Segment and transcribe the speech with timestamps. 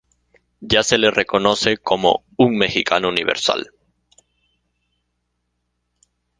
[0.61, 3.71] Ya se le reconoce como "Un mexicano universal".